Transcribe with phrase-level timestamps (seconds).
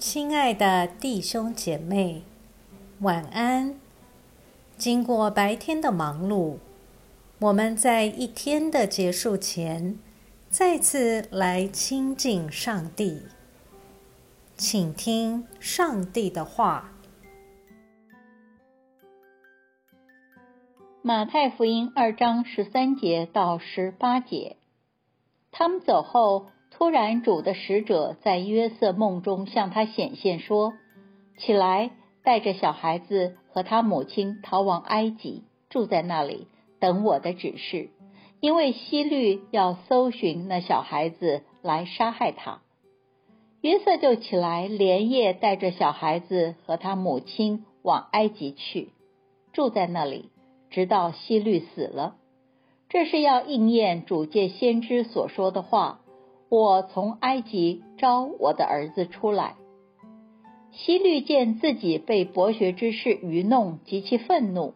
[0.00, 2.22] 亲爱的弟兄姐妹，
[3.00, 3.78] 晚安。
[4.78, 6.56] 经过白天的忙碌，
[7.38, 9.98] 我们在一天的结束前，
[10.48, 13.24] 再次来亲近上帝，
[14.56, 16.92] 请听上帝的话。
[21.02, 24.56] 马太福音二章十三节到十八节，
[25.52, 26.46] 他们走后。
[26.80, 30.72] 突然，主的使者在约瑟梦中向他显现，说
[31.36, 31.90] ：“起来，
[32.24, 36.46] 带着小孩子和他母亲逃往埃及，住在那里，
[36.80, 37.90] 等我的指示。
[38.40, 42.62] 因为希律要搜寻那小孩子来杀害他。”
[43.60, 48.88] 约瑟就起来，连夜带着小孩子和他母亲往埃及去，
[49.52, 50.30] 住在那里，
[50.70, 52.16] 直到希律死了。
[52.88, 56.00] 这是要应验主借先知所说的话。
[56.50, 59.54] 我从埃及招我的儿子出来。
[60.72, 64.74] 希律见自己被博学之士愚弄，极其愤怒，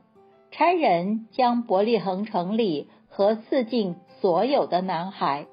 [0.53, 5.47] 差人将伯利恒城里和四境所有的男孩，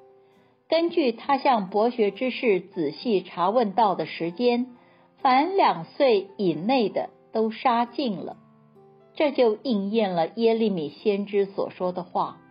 [0.68, 4.68] 根据他向博学之士仔细查问到的时间，
[5.18, 8.36] 凡两岁以内的都杀尽了。
[9.14, 12.41] 这就应验了耶利米先知所说的话。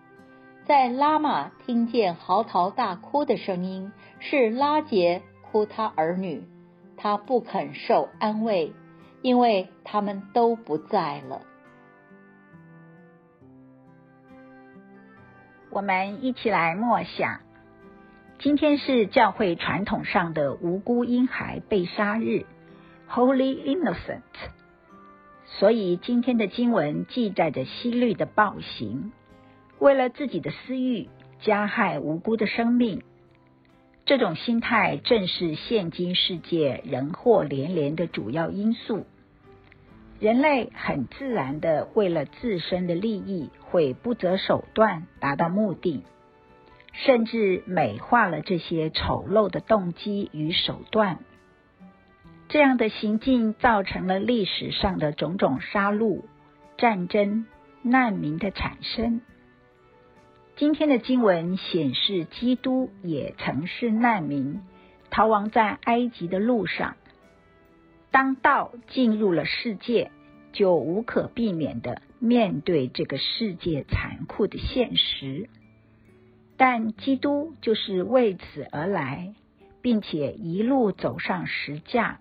[0.65, 6.43] 在拉玛听见嚎啕大哭的声音，是拉杰哭他儿女，
[6.95, 8.73] 他不肯受安慰，
[9.21, 11.41] 因为他们都不在了。
[15.71, 17.39] 我们一起来默想，
[18.39, 22.45] 今天是教会传统上的无辜婴孩被杀日
[23.09, 24.21] （Holy Innocent），
[25.45, 29.11] 所以今天的经文记载着希律的暴行。
[29.81, 33.01] 为了自己的私欲，加害无辜的生命，
[34.05, 39.07] 这种心态正是现今世界人祸连连的主要因素。
[40.19, 46.03] 人类很自然的为了自身的利益，会不择手段达到目的，
[46.93, 51.17] 甚至美化了这些丑陋的动机与手段。
[52.49, 56.21] 这样的行径造成了历史上的种种杀戮、
[56.77, 57.47] 战争、
[57.81, 59.21] 难民的产生。
[60.61, 64.61] 今天的经文显示，基督也曾是难民，
[65.09, 66.97] 逃亡在埃及的路上。
[68.11, 70.11] 当道进入了世界，
[70.53, 75.49] 就无可避免的面对这个世界残酷的现实。
[76.57, 79.33] 但基督就是为此而来，
[79.81, 82.19] 并且一路走上十架。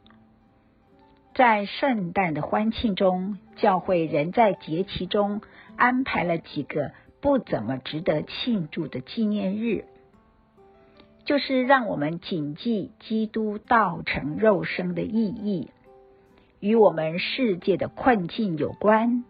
[1.34, 5.42] 在圣诞的欢庆中，教会仍在节期中
[5.76, 6.92] 安排了几个。
[7.20, 9.84] 不怎么值得庆祝的纪念日，
[11.26, 15.70] 就是让我们谨记基督道成肉身的意义，
[16.60, 19.24] 与我们世界的困境有关，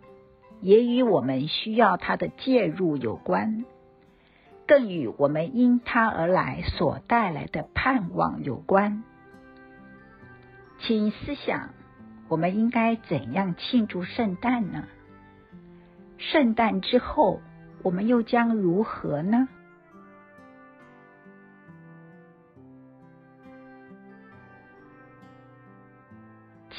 [0.60, 3.64] 也与我们需要他的介入有关，
[4.68, 9.02] 更与我们因他而来所带来的盼望有关。
[10.78, 11.70] 请思想，
[12.28, 14.86] 我们应该怎样庆祝圣诞呢？
[16.18, 17.40] 圣诞之后。
[17.82, 19.48] 我们又将如何呢？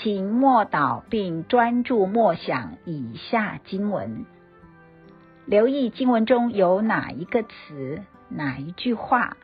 [0.04, 4.26] 请默祷并专注默想以下经文，
[5.46, 9.38] 留意经文中有哪一个词、哪一句话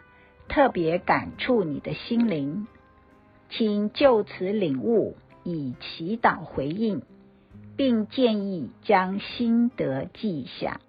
[0.48, 2.66] 特别感触你的心灵，
[3.50, 7.04] 请就此领悟，以祈祷回应，
[7.76, 10.80] 并建议将心得记下。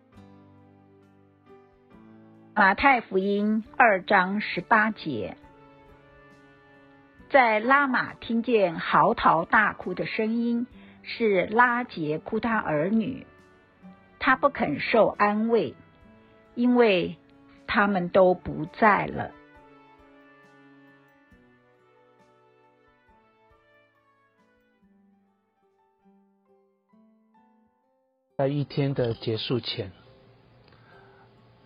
[2.58, 5.36] 马太福音二章十八节，
[7.30, 10.66] 在拉玛听见嚎啕大哭的声音，
[11.04, 13.24] 是拉杰哭他儿女，
[14.18, 15.76] 他不肯受安慰，
[16.56, 17.16] 因为
[17.68, 19.30] 他们都不在了。
[28.36, 29.92] 在一天的结束前。